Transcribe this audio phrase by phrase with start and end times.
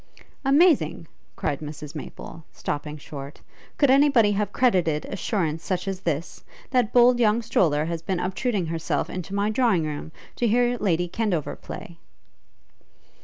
[0.43, 3.39] 'Amazing!' cried Mrs Maple, stopping short;
[3.77, 6.43] 'could any body have credited assurance such as this?
[6.71, 11.07] That bold young stroller has been obtruding herself into my drawing room, to hear Lady
[11.07, 11.99] Kendover play!'